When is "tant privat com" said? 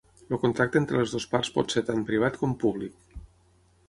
1.89-2.57